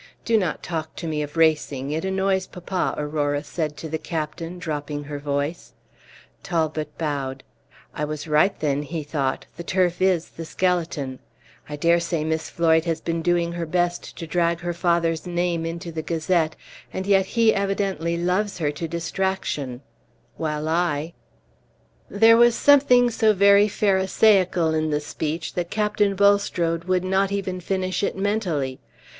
[0.25, 4.57] "Do not talk to me of racing; it annoys papa," Aurora said to the captain,
[4.57, 5.73] dropping her voice.
[6.41, 7.43] Talbot bowed.
[7.93, 11.19] "I was right, then," he thought; "the turf is the skeleton.
[11.69, 15.67] I dare say Miss Floyd has been doing her best to drag her father's name
[15.67, 16.55] into the Gazette,
[16.91, 19.81] and yet he evidently loves her to distraction;
[20.35, 21.13] while I"
[22.09, 27.59] There was something so very pharisaical in the speech that Captain Bulstrode would not even
[27.59, 28.79] finish it mentally.